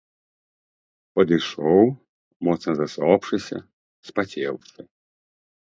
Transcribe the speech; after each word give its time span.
Падышоў, 1.19 1.85
моцна 2.49 2.71
засопшыся, 2.81 3.57
спацеўшы. 4.13 4.79